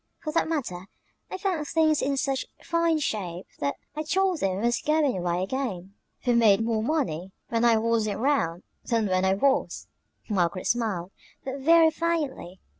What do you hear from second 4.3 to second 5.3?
them I was going